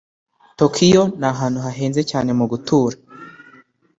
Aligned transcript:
Tokiyo 0.59 1.03
ni 1.19 1.25
ahantu 1.31 1.57
hahenze 1.65 2.01
cyane 2.11 2.29
gutura. 2.51 2.97